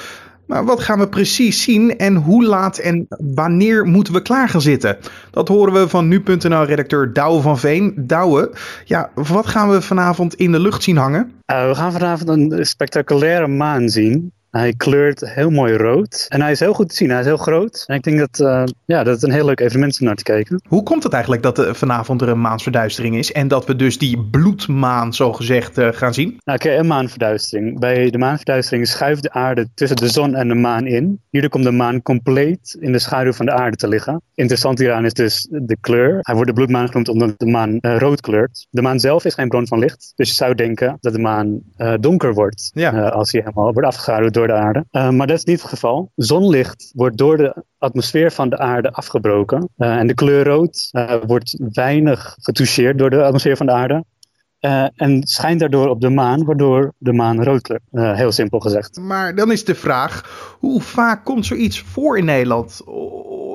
Maar 0.46 0.64
wat 0.64 0.80
gaan 0.80 0.98
we 0.98 1.08
precies 1.08 1.62
zien 1.62 1.98
en 1.98 2.14
hoe 2.14 2.44
laat 2.44 2.78
en 2.78 3.06
wanneer 3.34 3.84
moeten 3.84 4.12
we 4.12 4.22
klaar 4.22 4.48
gaan 4.48 4.60
zitten? 4.60 4.98
Dat 5.30 5.48
horen 5.48 5.72
we 5.72 5.88
van 5.88 6.08
nu.nl-redacteur 6.08 7.12
Douwe 7.12 7.42
van 7.42 7.58
Veen. 7.58 7.94
Douwe, 7.96 8.52
ja, 8.84 9.10
wat 9.14 9.46
gaan 9.46 9.70
we 9.70 9.82
vanavond 9.82 10.34
in 10.34 10.52
de 10.52 10.60
lucht 10.60 10.82
zien 10.82 10.96
hangen? 10.96 11.32
Uh, 11.46 11.68
we 11.68 11.74
gaan 11.74 11.92
vanavond 11.92 12.28
een 12.28 12.66
spectaculaire 12.66 13.46
maan 13.46 13.88
zien. 13.88 14.32
Hij 14.56 14.74
kleurt 14.76 15.30
heel 15.30 15.50
mooi 15.50 15.76
rood. 15.76 16.26
En 16.28 16.40
hij 16.40 16.50
is 16.50 16.60
heel 16.60 16.72
goed 16.72 16.88
te 16.88 16.94
zien. 16.94 17.10
Hij 17.10 17.20
is 17.20 17.26
heel 17.26 17.36
groot. 17.36 17.84
En 17.86 17.96
ik 17.96 18.02
denk 18.02 18.18
dat, 18.18 18.40
uh, 18.40 18.64
ja, 18.84 19.02
dat 19.04 19.14
het 19.14 19.22
een 19.22 19.30
heel 19.30 19.44
leuk 19.44 19.60
evenement 19.60 19.92
is 19.92 20.00
om 20.00 20.06
naar 20.06 20.16
te 20.16 20.22
kijken. 20.22 20.60
Hoe 20.68 20.82
komt 20.82 21.02
het 21.02 21.12
eigenlijk 21.12 21.42
dat 21.42 21.58
er 21.58 21.74
vanavond 21.74 22.22
er 22.22 22.28
een 22.28 22.40
maansverduistering 22.40 23.16
is 23.16 23.32
en 23.32 23.48
dat 23.48 23.66
we 23.66 23.76
dus 23.76 23.98
die 23.98 24.18
bloedmaan 24.30 25.14
zogezegd 25.14 25.78
uh, 25.78 25.88
gaan 25.92 26.14
zien? 26.14 26.40
Nou, 26.44 26.58
oké, 26.58 26.74
een 26.74 26.86
maanverduistering. 26.86 27.78
Bij 27.80 28.10
de 28.10 28.18
maanverduistering 28.18 28.86
schuift 28.86 29.22
de 29.22 29.32
aarde 29.32 29.68
tussen 29.74 29.96
de 29.96 30.08
zon 30.08 30.34
en 30.34 30.48
de 30.48 30.54
maan 30.54 30.86
in. 30.86 31.20
Hierdoor 31.30 31.50
komt 31.50 31.64
de 31.64 31.70
maan 31.70 32.02
compleet 32.02 32.76
in 32.80 32.92
de 32.92 32.98
schaduw 32.98 33.32
van 33.32 33.46
de 33.46 33.52
aarde 33.52 33.76
te 33.76 33.88
liggen. 33.88 34.22
Interessant 34.34 34.78
hieraan 34.78 35.04
is 35.04 35.12
dus 35.12 35.48
de 35.50 35.76
kleur. 35.80 36.18
Hij 36.20 36.34
wordt 36.34 36.50
de 36.50 36.56
bloedmaan 36.56 36.86
genoemd 36.86 37.08
omdat 37.08 37.38
de 37.38 37.46
maan 37.46 37.78
rood 37.80 38.20
kleurt. 38.20 38.66
De 38.70 38.82
maan 38.82 39.00
zelf 39.00 39.24
is 39.24 39.34
geen 39.34 39.48
bron 39.48 39.66
van 39.66 39.78
licht. 39.78 40.12
Dus 40.14 40.28
je 40.28 40.34
zou 40.34 40.54
denken 40.54 40.96
dat 41.00 41.12
de 41.12 41.18
maan 41.18 41.60
donker 42.00 42.34
wordt 42.34 42.70
ja. 42.74 43.08
als 43.08 43.32
hij 43.32 43.40
helemaal 43.40 43.72
wordt 43.72 43.88
afgeschaduwd 43.88 44.34
door 44.34 44.45
aarde. 44.52 44.84
maar 44.90 45.26
dat 45.26 45.36
is 45.36 45.44
niet 45.44 45.60
het 45.60 45.70
geval. 45.70 46.10
Zonlicht 46.14 46.92
wordt 46.94 47.18
door 47.18 47.36
de 47.36 47.64
atmosfeer 47.78 48.30
van 48.32 48.48
de 48.48 48.58
aarde 48.58 48.92
afgebroken. 48.92 49.68
en 49.76 50.06
de 50.06 50.14
kleur 50.14 50.44
rood 50.44 50.90
wordt 51.26 51.58
weinig 51.72 52.36
getoucheerd 52.40 52.98
door 52.98 53.10
de 53.10 53.24
atmosfeer 53.24 53.56
van 53.56 53.66
de 53.66 53.72
aarde. 53.72 54.04
Uh, 54.66 54.86
en 54.94 55.26
schijnt 55.26 55.60
daardoor 55.60 55.88
op 55.88 56.00
de 56.00 56.08
maan, 56.08 56.44
waardoor 56.44 56.92
de 56.98 57.12
maan 57.12 57.42
rood 57.44 57.60
kleurt. 57.62 57.82
Uh, 57.92 58.14
heel 58.14 58.32
simpel 58.32 58.58
gezegd. 58.58 59.00
Maar 59.00 59.34
dan 59.34 59.52
is 59.52 59.64
de 59.64 59.74
vraag: 59.74 60.22
hoe 60.58 60.80
vaak 60.80 61.24
komt 61.24 61.46
zoiets 61.46 61.80
voor 61.80 62.18
in 62.18 62.24
Nederland? 62.24 62.82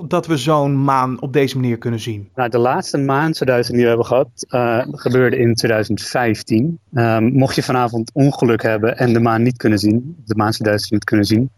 Dat 0.08 0.28
we 0.28 0.38
zo'n 0.38 0.84
maan 0.84 1.22
op 1.22 1.34
deze 1.34 1.56
manier 1.56 1.78
kunnen 1.78 2.00
zien? 2.00 2.30
Nou, 2.36 2.50
de 2.50 2.58
laatste 2.58 2.98
maanverduistering 2.98 3.84
die 3.84 3.84
we 3.84 3.88
hebben 3.88 4.06
gehad, 4.06 4.30
uh, 4.50 5.00
gebeurde 5.00 5.38
in 5.38 5.56
2015. 5.56 6.80
Ehm, 6.94 7.24
mocht 7.24 7.56
je 7.56 7.64
vanavond 7.64 8.12
ongeluk 8.14 8.62
hebben 8.62 8.98
en 8.98 9.14
de 9.14 9.20
maan 9.20 9.44
niet 9.44 9.58
kunnen 9.58 9.80
zien, 9.80 10.16
de 10.26 10.36
maansverduistering 10.36 10.94
niet 10.94 11.04
kunnen 11.04 11.26
zien, 11.26 11.50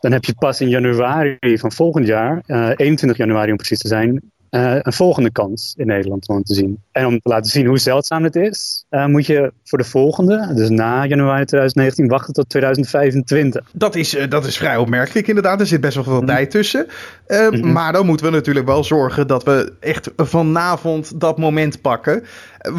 dan 0.00 0.12
heb 0.12 0.24
je 0.24 0.34
pas 0.34 0.60
in 0.60 0.68
januari 0.68 1.58
van 1.58 1.72
volgend 1.72 2.06
jaar, 2.06 2.42
21 2.76 3.16
januari 3.16 3.50
om 3.50 3.56
precies 3.56 3.78
te 3.78 3.88
zijn, 3.88 4.30
uh, 4.50 4.76
een 4.78 4.92
volgende 4.92 5.30
kans 5.30 5.74
in 5.76 5.86
Nederland 5.86 6.28
om 6.28 6.42
te 6.42 6.54
zien. 6.54 6.82
En 6.92 7.06
om 7.06 7.20
te 7.20 7.28
laten 7.28 7.50
zien 7.50 7.66
hoe 7.66 7.78
zeldzaam 7.78 8.24
het 8.24 8.36
is, 8.36 8.84
uh, 8.90 9.06
moet 9.06 9.26
je 9.26 9.52
voor 9.64 9.78
de 9.78 9.84
volgende, 9.84 10.52
dus 10.54 10.68
na 10.68 11.06
januari 11.06 11.44
2019, 11.44 12.08
wachten 12.08 12.34
tot 12.34 12.48
2025. 12.48 13.70
Dat 13.72 13.94
is, 13.94 14.14
uh, 14.14 14.28
dat 14.28 14.46
is 14.46 14.56
vrij 14.56 14.76
opmerkelijk 14.76 15.28
inderdaad. 15.28 15.60
Er 15.60 15.66
zit 15.66 15.80
best 15.80 15.94
wel 15.94 16.04
veel 16.04 16.20
mm. 16.20 16.26
tijd 16.26 16.50
tussen. 16.50 16.86
Mm 17.28 17.36
-hmm. 17.36 17.72
Maar 17.72 17.92
dan 17.92 18.06
moeten 18.06 18.26
we 18.26 18.32
natuurlijk 18.32 18.66
wel 18.66 18.84
zorgen 18.84 19.26
dat 19.26 19.44
we 19.44 19.72
echt 19.80 20.10
vanavond 20.16 21.20
dat 21.20 21.38
moment 21.38 21.80
pakken. 21.80 22.24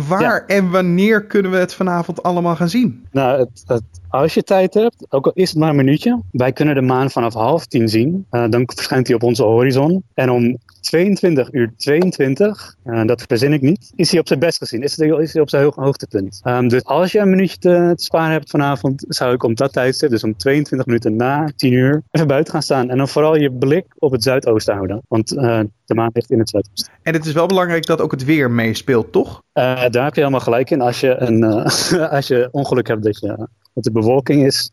Waar 0.08 0.22
ja. 0.22 0.46
en 0.46 0.70
wanneer 0.70 1.26
kunnen 1.26 1.52
we 1.52 1.58
het 1.58 1.74
vanavond 1.74 2.24
allemaal 2.24 2.56
gaan 2.56 2.70
zien? 2.70 3.06
Nou, 3.12 3.40
het, 3.40 3.64
het, 3.66 3.84
als 4.10 4.34
je 4.34 4.44
tijd 4.44 4.74
hebt, 4.74 5.06
ook 5.10 5.26
al 5.26 5.32
is 5.34 5.50
het 5.50 5.60
maar 5.60 5.70
een 5.70 5.76
minuutje. 5.76 6.22
Wij 6.32 6.52
kunnen 6.52 6.76
de 6.76 6.82
maan 6.82 7.12
vanaf 7.12 7.34
half 7.34 7.66
tien 7.66 7.90
zien. 7.90 8.26
dan 8.30 8.64
verschijnt 8.76 9.08
hij 9.08 9.16
op 9.16 9.24
onze 9.24 9.44
horizon. 9.44 10.04
En 10.14 10.30
om 10.30 10.58
22 10.82 11.54
uur 11.54 11.74
22, 11.78 12.76
uh, 12.86 13.06
dat 13.06 13.24
verzin 13.28 13.54
ik 13.54 13.62
niet, 13.62 13.92
is 13.96 14.12
hij 14.12 14.20
op 14.20 14.28
zijn 14.28 14.40
best 14.40 14.58
gezien. 14.58 14.82
Is, 14.82 14.98
hij, 14.98 15.08
is 15.08 15.34
hij 15.34 15.42
op 15.42 15.50
zijn 15.50 15.64
hoog, 15.64 15.76
hoogtepunt. 15.76 16.42
Um, 16.44 16.68
dus 16.68 16.84
als 16.84 17.12
je 17.12 17.20
een 17.20 17.30
minuutje 17.30 17.58
te, 17.58 17.94
te, 17.96 18.04
sparen 18.04 18.32
hebt 18.32 18.50
vanavond, 18.50 19.06
zou 19.08 19.34
ik 19.34 19.44
om 19.44 19.56
dat 19.56 19.74
tijdstip, 19.74 20.10
dus 20.10 20.24
om 20.24 20.38
22 20.38 20.88
minuten 20.88 21.16
na 21.16 21.52
10 21.56 21.74
uur, 21.74 22.04
even 22.12 22.28
buiten 22.28 22.54
gaan 22.54 22.62
staan. 22.62 22.90
En 22.90 22.98
dan 22.98 23.08
vooral 23.08 23.36
je 23.36 23.52
blik 23.52 23.86
op 23.98 24.12
het 24.12 24.24
zuidoosten 24.24 24.74
houden. 24.74 25.02
Want 25.08 25.34
uh, 25.34 25.60
de 25.94 26.02
maan 26.02 26.10
ligt 26.14 26.32
in 26.32 26.40
het 26.40 26.50
zuidoosten. 26.50 26.94
En 27.02 27.14
het 27.14 27.26
is 27.26 27.34
wel 27.34 27.48
belangrijk 27.48 27.86
dat 27.86 28.02
ook 28.02 28.12
het 28.12 28.26
weer 28.26 28.52
meespeelt, 28.52 29.12
toch? 29.12 29.42
Uh, 29.54 29.64
daar 29.90 30.04
heb 30.04 30.14
je 30.14 30.20
helemaal 30.20 30.40
gelijk 30.40 30.70
in. 30.70 30.82
Als 30.82 31.00
je, 31.00 31.16
een, 31.20 31.44
als 32.18 32.28
je 32.28 32.50
ongeluk 32.52 32.88
hebt 32.88 33.04
dat, 33.04 33.20
je, 33.20 33.48
dat 33.74 33.84
de 33.84 33.92
bewolking 33.92 34.46
is, 34.46 34.72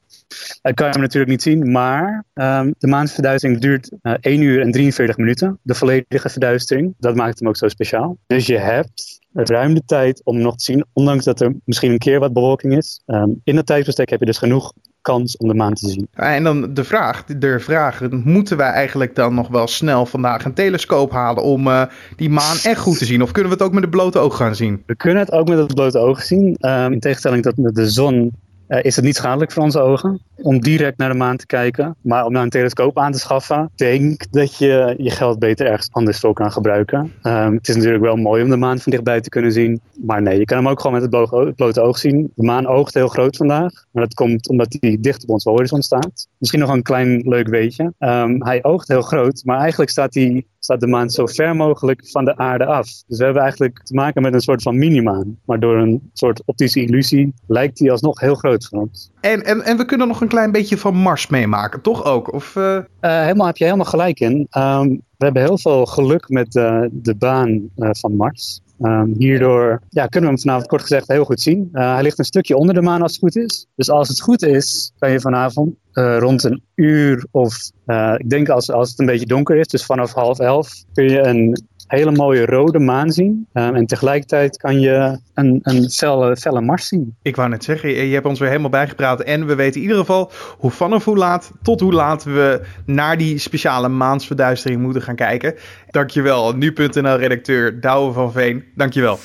dat 0.62 0.74
kan 0.74 0.86
je 0.86 0.92
hem 0.92 1.00
natuurlijk 1.00 1.30
niet 1.30 1.42
zien, 1.42 1.70
maar 1.70 2.24
um, 2.34 2.74
de 2.78 2.86
maansverduistering 2.86 3.60
duurt 3.60 3.90
uh, 4.02 4.12
1 4.20 4.42
uur 4.42 4.60
en 4.60 4.70
43 4.70 5.16
minuten. 5.16 5.58
De 5.62 5.74
volledige 5.74 6.28
verduistering. 6.28 6.94
Dat 6.98 7.14
maakt 7.14 7.38
hem 7.38 7.48
ook 7.48 7.56
zo 7.56 7.68
speciaal. 7.68 8.16
Dus 8.26 8.46
je 8.46 8.58
hebt 8.58 9.18
ruim 9.32 9.74
de 9.74 9.82
tijd 9.86 10.20
om 10.24 10.38
nog 10.38 10.56
te 10.56 10.64
zien, 10.64 10.84
ondanks 10.92 11.24
dat 11.24 11.40
er 11.40 11.54
misschien 11.64 11.92
een 11.92 11.98
keer 11.98 12.20
wat 12.20 12.32
bewolking 12.32 12.76
is. 12.76 13.02
Um, 13.06 13.40
in 13.44 13.54
dat 13.54 13.66
tijdsbestek 13.66 14.10
heb 14.10 14.20
je 14.20 14.26
dus 14.26 14.38
genoeg 14.38 14.72
kans 15.00 15.36
om 15.36 15.48
de 15.48 15.54
maan 15.54 15.74
te 15.74 15.88
zien. 15.88 16.08
En 16.12 16.44
dan 16.44 16.74
de 16.74 16.84
vraag, 16.84 17.24
de 17.24 17.60
vraag, 17.60 18.10
moeten 18.10 18.56
wij 18.56 18.70
eigenlijk 18.70 19.14
dan 19.14 19.34
nog 19.34 19.48
wel 19.48 19.66
snel 19.66 20.06
vandaag 20.06 20.44
een 20.44 20.54
telescoop 20.54 21.10
halen 21.10 21.42
om 21.42 21.66
uh, 21.66 21.82
die 22.16 22.30
maan 22.30 22.56
echt 22.62 22.80
goed 22.80 22.98
te 22.98 23.04
zien? 23.04 23.22
Of 23.22 23.32
kunnen 23.32 23.52
we 23.52 23.56
het 23.56 23.66
ook 23.66 23.72
met 23.72 23.82
het 23.82 23.90
blote 23.90 24.18
oog 24.18 24.36
gaan 24.36 24.54
zien? 24.54 24.82
We 24.86 24.96
kunnen 24.96 25.18
het 25.18 25.32
ook 25.32 25.48
met 25.48 25.58
het 25.58 25.74
blote 25.74 25.98
oog 25.98 26.22
zien. 26.22 26.56
Um, 26.60 26.92
in 26.92 27.00
tegenstelling 27.00 27.42
tot 27.42 27.56
met 27.56 27.74
de 27.74 27.90
zon 27.90 28.32
uh, 28.68 28.78
is 28.82 28.96
het 28.96 29.04
niet 29.04 29.16
schadelijk 29.16 29.52
voor 29.52 29.62
onze 29.62 29.80
ogen 29.80 30.20
om 30.42 30.60
direct 30.60 30.98
naar 30.98 31.08
de 31.08 31.14
maan 31.14 31.36
te 31.36 31.46
kijken. 31.46 31.96
Maar 32.00 32.24
om 32.24 32.32
nou 32.32 32.44
een 32.44 32.50
telescoop 32.50 32.98
aan 32.98 33.12
te 33.12 33.18
schaffen, 33.18 33.70
denk 33.74 34.32
dat 34.32 34.58
je 34.58 34.94
je 34.98 35.10
geld 35.10 35.38
beter 35.38 35.66
ergens 35.66 35.88
anders 35.92 36.18
voor 36.18 36.32
kan 36.32 36.52
gebruiken. 36.52 37.12
Um, 37.22 37.54
het 37.54 37.68
is 37.68 37.74
natuurlijk 37.74 38.02
wel 38.02 38.16
mooi 38.16 38.42
om 38.42 38.50
de 38.50 38.56
maan 38.56 38.78
van 38.78 38.92
dichtbij 38.92 39.20
te 39.20 39.28
kunnen 39.28 39.52
zien. 39.52 39.80
Maar 40.06 40.22
nee, 40.22 40.38
je 40.38 40.44
kan 40.44 40.56
hem 40.56 40.68
ook 40.68 40.80
gewoon 40.80 41.00
met 41.00 41.12
het 41.12 41.54
blote 41.56 41.80
oog 41.80 41.98
zien. 41.98 42.32
De 42.34 42.42
maan 42.42 42.66
oogt 42.66 42.94
heel 42.94 43.08
groot 43.08 43.36
vandaag. 43.36 43.72
Maar 43.90 44.02
dat 44.02 44.14
komt 44.14 44.48
omdat 44.48 44.76
hij 44.80 44.98
dicht 45.00 45.22
op 45.22 45.30
onze 45.30 45.50
horizon 45.50 45.82
staat. 45.82 46.28
Misschien 46.38 46.60
nog 46.60 46.70
een 46.70 46.82
klein 46.82 47.22
leuk 47.24 47.48
weetje. 47.48 47.92
Um, 47.98 48.44
hij 48.44 48.64
oogt 48.64 48.88
heel 48.88 49.02
groot, 49.02 49.42
maar 49.44 49.58
eigenlijk 49.58 49.90
staat, 49.90 50.14
hij, 50.14 50.44
staat 50.58 50.80
de 50.80 50.86
maan 50.86 51.10
zo 51.10 51.26
ver 51.26 51.56
mogelijk 51.56 52.08
van 52.10 52.24
de 52.24 52.36
aarde 52.36 52.66
af. 52.66 52.86
Dus 53.06 53.18
we 53.18 53.24
hebben 53.24 53.42
eigenlijk 53.42 53.82
te 53.82 53.94
maken 53.94 54.22
met 54.22 54.34
een 54.34 54.40
soort 54.40 54.62
van 54.62 54.78
minimaan. 54.78 55.38
Maar 55.44 55.60
door 55.60 55.76
een 55.76 56.10
soort 56.12 56.42
optische 56.44 56.82
illusie 56.82 57.34
lijkt 57.46 57.78
hij 57.78 57.90
alsnog 57.90 58.20
heel 58.20 58.34
groot 58.34 58.66
voor 58.66 58.80
ons. 58.80 59.10
En, 59.20 59.44
en, 59.44 59.62
en 59.62 59.76
we 59.76 59.84
kunnen 59.84 60.08
nog 60.08 60.20
een 60.20 60.28
klein 60.28 60.52
beetje 60.52 60.78
van 60.78 60.94
Mars 60.94 61.26
meemaken, 61.26 61.80
toch 61.80 62.04
ook? 62.04 62.32
Of, 62.32 62.56
uh... 62.56 62.64
Uh, 62.64 62.82
helemaal, 63.00 63.46
heb 63.46 63.56
je 63.56 63.64
helemaal 63.64 63.86
gelijk 63.86 64.20
in. 64.20 64.46
Um, 64.58 65.02
we 65.16 65.24
hebben 65.24 65.42
heel 65.42 65.58
veel 65.58 65.86
geluk 65.86 66.28
met 66.28 66.54
uh, 66.54 66.82
de 66.92 67.14
baan 67.14 67.68
van 67.74 68.16
Mars. 68.16 68.60
Um, 68.80 69.14
hierdoor 69.18 69.82
ja, 69.88 70.06
kunnen 70.06 70.30
we 70.30 70.34
hem 70.34 70.44
vanavond 70.44 70.68
kort 70.68 70.82
gezegd 70.82 71.08
heel 71.08 71.24
goed 71.24 71.40
zien. 71.40 71.68
hij 71.72 72.02
ligt 72.02 72.18
een 72.18 72.24
stukje 72.24 72.56
onder 72.56 72.74
de 72.74 72.82
maan 72.82 73.02
als 73.02 73.12
het 73.12 73.20
goed 73.20 73.36
is. 73.36 73.66
Dus 73.74 73.90
als 73.90 74.08
het 74.08 74.20
goed 74.20 74.42
is, 74.42 74.92
kan 74.98 75.10
je 75.10 75.20
vanavond 75.20 75.74
rond 75.92 76.44
een 76.44 76.62
uur 76.74 77.26
of 77.30 77.70
ik 78.16 78.30
denk 78.30 78.48
als, 78.48 78.70
als 78.70 78.90
het 78.90 78.98
een 78.98 79.06
beetje 79.06 79.26
donker 79.26 79.56
is, 79.56 79.66
dus 79.66 79.84
vanaf 79.84 80.12
half 80.12 80.38
elf, 80.38 80.70
kun 80.92 81.04
je 81.04 81.26
een 81.26 81.62
hele 81.88 82.10
mooie 82.10 82.46
rode 82.46 82.78
maan 82.78 83.10
zien. 83.10 83.46
Um, 83.52 83.74
en 83.74 83.86
tegelijkertijd 83.86 84.56
kan 84.56 84.80
je 84.80 85.18
een, 85.34 85.60
een 85.62 85.90
felle, 85.90 86.36
felle 86.36 86.60
Mars 86.60 86.88
zien. 86.88 87.14
Ik 87.22 87.36
wou 87.36 87.48
net 87.48 87.64
zeggen, 87.64 87.88
je, 87.88 88.08
je 88.08 88.14
hebt 88.14 88.26
ons 88.26 88.38
weer 88.38 88.48
helemaal 88.48 88.70
bijgepraat. 88.70 89.20
En 89.20 89.46
we 89.46 89.54
weten 89.54 89.76
in 89.76 89.82
ieder 89.82 89.98
geval 89.98 90.30
hoe 90.58 90.70
vanaf 90.70 91.04
hoe 91.04 91.16
laat 91.16 91.52
tot 91.62 91.80
hoe 91.80 91.92
laat 91.92 92.24
we 92.24 92.60
naar 92.86 93.18
die 93.18 93.38
speciale 93.38 93.88
maansverduistering 93.88 94.80
moeten 94.80 95.02
gaan 95.02 95.16
kijken. 95.16 95.54
Dankjewel, 95.90 96.52
nu.nl-redacteur 96.52 97.80
Douwe 97.80 98.12
van 98.12 98.32
Veen. 98.32 98.64
Dankjewel. 98.74 99.18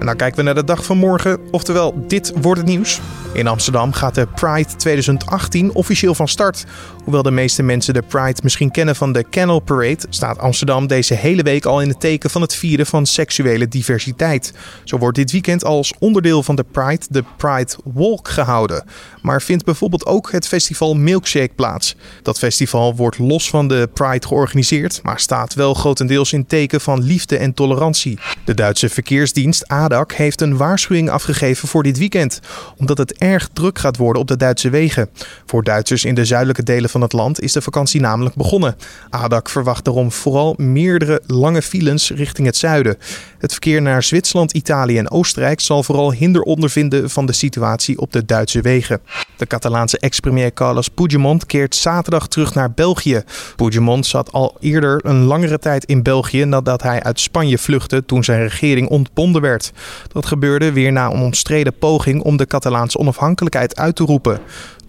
En 0.00 0.06
dan 0.06 0.16
kijken 0.16 0.38
we 0.38 0.42
naar 0.42 0.54
de 0.54 0.64
dag 0.64 0.84
van 0.84 0.96
morgen, 0.96 1.40
oftewel 1.50 2.04
dit 2.06 2.32
wordt 2.40 2.60
het 2.60 2.68
nieuws. 2.68 3.00
In 3.32 3.46
Amsterdam 3.46 3.92
gaat 3.92 4.14
de 4.14 4.26
Pride 4.34 4.76
2018 4.76 5.74
officieel 5.74 6.14
van 6.14 6.28
start. 6.28 6.64
Hoewel 7.04 7.22
de 7.22 7.30
meeste 7.30 7.62
mensen 7.62 7.94
de 7.94 8.02
Pride 8.02 8.40
misschien 8.42 8.70
kennen 8.70 8.96
van 8.96 9.12
de 9.12 9.24
Canal 9.30 9.60
Parade, 9.60 10.06
staat 10.08 10.38
Amsterdam 10.38 10.86
deze 10.86 11.14
hele 11.14 11.42
week 11.42 11.64
al 11.64 11.82
in 11.82 11.88
het 11.88 12.00
teken 12.00 12.30
van 12.30 12.40
het 12.40 12.54
vieren 12.54 12.86
van 12.86 13.06
seksuele 13.06 13.68
diversiteit. 13.68 14.52
Zo 14.84 14.98
wordt 14.98 15.16
dit 15.16 15.30
weekend 15.30 15.64
als 15.64 15.92
onderdeel 15.98 16.42
van 16.42 16.54
de 16.54 16.64
Pride 16.72 17.06
de 17.10 17.24
Pride 17.36 17.72
Walk 17.84 18.28
gehouden. 18.28 18.84
Maar 19.22 19.42
vindt 19.42 19.64
bijvoorbeeld 19.64 20.06
ook 20.06 20.32
het 20.32 20.46
festival 20.46 20.94
Milkshake 20.94 21.54
plaats. 21.54 21.96
Dat 22.22 22.38
festival 22.38 22.96
wordt 22.96 23.18
los 23.18 23.50
van 23.50 23.68
de 23.68 23.88
Pride 23.94 24.26
georganiseerd, 24.26 25.00
maar 25.02 25.20
staat 25.20 25.54
wel 25.54 25.74
grotendeels 25.74 26.32
in 26.32 26.46
teken 26.46 26.80
van 26.80 27.02
liefde 27.02 27.36
en 27.36 27.54
tolerantie. 27.54 28.18
De 28.44 28.54
Duitse 28.54 28.88
verkeersdienst 28.88 29.68
ADAC 29.68 30.12
heeft 30.12 30.40
een 30.40 30.56
waarschuwing 30.56 31.10
afgegeven 31.10 31.68
voor 31.68 31.82
dit 31.82 31.98
weekend, 31.98 32.40
omdat 32.76 32.98
het 32.98 33.18
erg 33.18 33.48
druk 33.52 33.78
gaat 33.78 33.96
worden 33.96 34.22
op 34.22 34.28
de 34.28 34.36
Duitse 34.36 34.70
wegen. 34.70 35.08
Voor 35.46 35.62
Duitsers 35.62 36.04
in 36.04 36.14
de 36.14 36.24
zuidelijke 36.24 36.62
delen 36.62 36.90
van 36.90 37.00
het 37.00 37.12
land 37.12 37.40
is 37.40 37.52
de 37.52 37.62
vakantie 37.62 38.00
namelijk 38.00 38.34
begonnen. 38.34 38.76
ADAC 39.10 39.48
verwacht 39.48 39.84
daarom 39.84 40.12
vooral 40.12 40.54
meerdere 40.56 41.22
lange 41.26 41.62
files 41.62 42.10
richting 42.10 42.46
het 42.46 42.56
zuiden. 42.56 42.96
Het 43.38 43.52
verkeer 43.52 43.82
naar 43.82 44.02
Zwitserland, 44.02 44.52
Italië 44.52 44.98
en 44.98 45.10
Oostenrijk 45.10 45.60
zal 45.60 45.82
vooral 45.82 46.12
hinder 46.12 46.42
ondervinden 46.42 47.10
van 47.10 47.26
de 47.26 47.32
situatie 47.32 47.98
op 47.98 48.12
de 48.12 48.24
Duitse 48.24 48.60
wegen. 48.60 49.00
De 49.36 49.46
Catalaanse 49.46 49.98
ex-premier 49.98 50.52
Carles 50.52 50.88
Puigdemont 50.88 51.46
keert 51.46 51.74
zaterdag 51.74 52.28
terug 52.28 52.54
naar 52.54 52.72
België. 52.72 53.22
Puigdemont 53.56 54.06
zat 54.06 54.32
al 54.32 54.56
eerder 54.60 55.00
een 55.04 55.24
langere 55.24 55.58
tijd 55.58 55.84
in 55.84 56.02
België 56.02 56.44
nadat 56.44 56.82
hij 56.82 57.02
uit 57.02 57.20
Spanje 57.20 57.58
vluchtte 57.58 58.04
toen 58.04 58.24
zijn 58.24 58.42
regering 58.42 58.88
ontbonden 58.88 59.42
werd. 59.42 59.72
Dat 60.12 60.26
gebeurde 60.26 60.72
weer 60.72 60.92
na 60.92 61.06
een 61.10 61.20
omstreden 61.20 61.78
poging 61.78 62.22
om 62.22 62.36
de 62.36 62.46
Catalaanse 62.46 62.98
onafhankelijkheid 62.98 63.76
uit 63.76 63.96
te 63.96 64.04
roepen. 64.04 64.40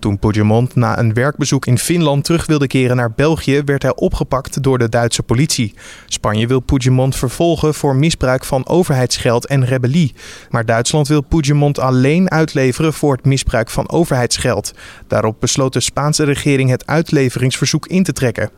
Toen 0.01 0.20
Puigdemont 0.20 0.75
na 0.75 1.00
een 1.00 1.13
werkbezoek 1.13 1.65
in 1.65 1.77
Finland 1.77 2.24
terug 2.24 2.46
wilde 2.46 2.67
keren 2.67 2.96
naar 2.96 3.12
België, 3.12 3.62
werd 3.65 3.81
hij 3.81 3.96
opgepakt 3.96 4.63
door 4.63 4.77
de 4.77 4.89
Duitse 4.89 5.24
politie. 5.24 5.74
Spanje 6.05 6.48
wil 6.48 6.60
Puigdemont 6.60 7.15
vervolgen 7.15 7.74
voor 7.74 7.96
misbruik 7.96 8.46
van 8.46 8.67
overheidsgeld 8.67 9.46
en 9.46 9.65
rebellie. 9.65 10.13
Maar 10.50 10.65
Duitsland 10.65 11.08
wil 11.08 11.22
Puigdemont 11.22 11.79
alleen 11.79 12.31
uitleveren 12.31 12.93
voor 12.93 13.15
het 13.15 13.25
misbruik 13.25 13.70
van 13.70 13.89
overheidsgeld. 13.89 14.74
Daarop 15.08 15.39
besloot 15.39 15.74
de 15.74 15.79
Spaanse 15.79 16.24
regering 16.24 16.70
het 16.70 16.88
uitleveringsverzoek 16.88 17.88
in 17.88 18.03
te 18.03 18.13
trekken. 18.13 18.50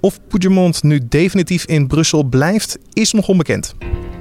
Of 0.00 0.18
Puigdemont 0.28 0.82
nu 0.82 1.00
definitief 1.08 1.64
in 1.64 1.86
Brussel 1.86 2.24
blijft, 2.24 2.78
is 2.92 3.12
nog 3.12 3.28
onbekend. 3.28 3.74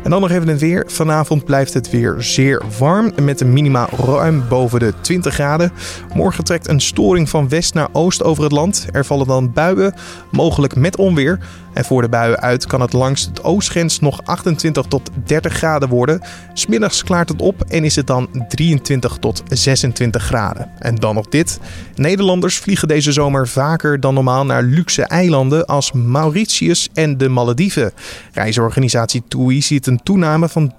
En 0.08 0.14
dan 0.14 0.22
nog 0.22 0.32
even 0.32 0.48
het 0.48 0.60
weer. 0.60 0.84
Vanavond 0.88 1.46
blijft 1.46 1.74
het 1.74 1.90
weer 1.90 2.16
zeer 2.18 2.64
warm 2.80 3.12
met 3.22 3.42
een 3.42 3.54
minima 3.54 3.90
ruim 4.06 4.44
boven 4.50 4.80
de 4.80 4.94
20 5.02 5.34
graden. 5.34 5.72
Morgen 6.14 6.44
trekt 6.44 6.68
een 6.68 6.82
storing 6.82 7.30
van 7.30 7.50
west 7.50 7.74
naar 7.74 7.88
oost 7.92 8.24
over 8.24 8.44
het 8.44 8.52
land. 8.52 8.88
Er 8.92 9.06
vallen 9.06 9.28
dan 9.28 9.54
buien, 9.54 9.96
mogelijk 10.32 10.76
met 10.76 10.98
onweer. 10.98 11.40
En 11.78 11.86
voor 11.86 12.02
de 12.02 12.10
buien 12.10 12.40
uit 12.40 12.68
kan 12.68 12.82
het 12.82 12.94
langs 12.94 13.26
het 13.26 13.44
oostgrens 13.44 14.00
nog 14.00 14.22
28 14.24 14.86
tot 14.86 15.10
30 15.26 15.54
graden 15.54 15.90
worden. 15.90 16.22
Smiddags 16.54 17.04
klaart 17.04 17.30
het 17.30 17.42
op 17.42 17.64
en 17.68 17.84
is 17.84 17.96
het 17.96 18.08
dan 18.08 18.46
23 18.48 19.18
tot 19.20 19.44
26 19.50 20.24
graden. 20.24 20.70
En 20.80 20.96
dan 20.96 21.16
nog 21.16 21.28
dit. 21.28 21.60
Nederlanders 21.96 22.58
vliegen 22.58 22.88
deze 22.88 23.12
zomer 23.12 23.48
vaker 23.48 24.00
dan 24.00 24.14
normaal 24.14 24.46
naar 24.46 24.64
luxe 24.64 25.04
eilanden 25.04 25.66
als 25.66 25.92
Mauritius 25.92 26.90
en 26.94 27.18
de 27.18 27.30
Malediven. 27.30 27.92
Reisorganisatie 28.34 29.24
TUI 29.28 29.62
ziet 29.62 29.88
een 29.88 30.04
toename 30.04 30.50
van 30.50 30.72
30% 30.72 30.76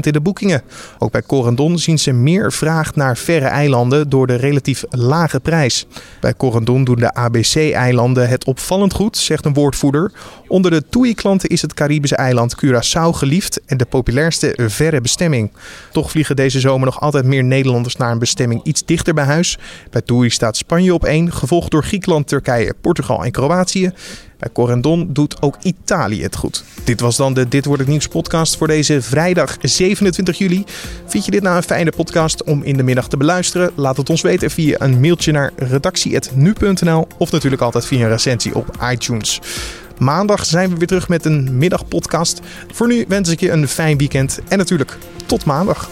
in 0.00 0.12
de 0.12 0.20
boekingen. 0.20 0.62
Ook 0.98 1.12
bij 1.12 1.22
Corendon 1.22 1.78
zien 1.78 1.98
ze 1.98 2.12
meer 2.12 2.52
vraag 2.52 2.94
naar 2.94 3.16
verre 3.16 3.46
eilanden 3.46 4.08
door 4.08 4.26
de 4.26 4.34
relatief 4.34 4.84
lage 4.90 5.40
prijs. 5.40 5.86
Bij 6.20 6.34
Corendon 6.36 6.84
doen 6.84 6.96
de 6.96 7.14
ABC-eilanden 7.14 8.28
het 8.28 8.44
opvallend 8.44 8.92
goed, 8.92 9.16
zegt 9.16 9.44
een 9.44 9.54
woordvoerder. 9.54 10.12
Onder 10.48 10.70
de 10.70 10.82
TUI-klanten 10.88 11.48
is 11.48 11.62
het 11.62 11.74
Caribische 11.74 12.16
eiland 12.16 12.54
Curaçao 12.64 13.10
geliefd 13.10 13.60
en 13.66 13.76
de 13.76 13.84
populairste 13.84 14.54
verre 14.66 15.00
bestemming. 15.00 15.52
Toch 15.92 16.10
vliegen 16.10 16.36
deze 16.36 16.60
zomer 16.60 16.86
nog 16.86 17.00
altijd 17.00 17.24
meer 17.24 17.44
Nederlanders 17.44 17.96
naar 17.96 18.12
een 18.12 18.18
bestemming 18.18 18.64
iets 18.64 18.84
dichter 18.84 19.14
bij 19.14 19.24
huis. 19.24 19.58
Bij 19.90 20.02
TUI 20.02 20.30
staat 20.30 20.56
Spanje 20.56 20.94
op 20.94 21.04
één, 21.04 21.32
gevolgd 21.32 21.70
door 21.70 21.84
Griekenland, 21.84 22.28
Turkije, 22.28 22.74
Portugal 22.80 23.24
en 23.24 23.30
Kroatië. 23.30 23.92
Bij 24.38 24.50
Corendon 24.52 25.12
doet 25.12 25.42
ook 25.42 25.56
Italië 25.62 26.22
het 26.22 26.36
goed. 26.36 26.64
Dit 26.84 27.00
was 27.00 27.16
dan 27.16 27.34
de 27.34 27.48
Dit 27.48 27.64
wordt 27.64 27.80
het 27.80 27.90
nieuws 27.90 28.08
podcast 28.08 28.56
voor 28.56 28.66
deze 28.66 29.02
vrijdag 29.02 29.56
27 29.60 30.38
juli. 30.38 30.64
Vind 31.06 31.24
je 31.24 31.30
dit 31.30 31.42
nou 31.42 31.56
een 31.56 31.62
fijne 31.62 31.92
podcast 31.96 32.44
om 32.44 32.62
in 32.62 32.76
de 32.76 32.82
middag 32.82 33.08
te 33.08 33.16
beluisteren? 33.16 33.70
Laat 33.74 33.96
het 33.96 34.10
ons 34.10 34.22
weten 34.22 34.50
via 34.50 34.76
een 34.80 35.00
mailtje 35.00 35.32
naar 35.32 35.52
redactie.nu.nl 35.56 37.06
of 37.18 37.30
natuurlijk 37.30 37.62
altijd 37.62 37.86
via 37.86 38.04
een 38.04 38.08
recensie 38.08 38.54
op 38.54 38.76
iTunes. 38.92 39.40
Maandag 39.98 40.44
zijn 40.44 40.70
we 40.70 40.76
weer 40.76 40.86
terug 40.86 41.08
met 41.08 41.24
een 41.24 41.58
middagpodcast. 41.58 42.40
Voor 42.72 42.86
nu 42.86 43.04
wens 43.08 43.28
ik 43.28 43.40
je 43.40 43.50
een 43.50 43.68
fijn 43.68 43.98
weekend 43.98 44.38
en 44.48 44.58
natuurlijk 44.58 44.98
tot 45.26 45.44
maandag. 45.44 45.88